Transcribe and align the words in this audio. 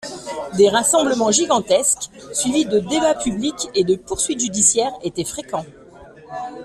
Des 0.57 0.67
rassemblements 0.67 1.29
gigantesques, 1.29 2.09
suivis 2.33 2.65
de 2.65 2.79
débats 2.79 3.13
publics, 3.13 3.69
et 3.75 3.83
de 3.83 3.95
poursuites 3.95 4.39
judiciaires 4.41 4.93
étaient 5.03 5.23
fréquents. 5.23 5.67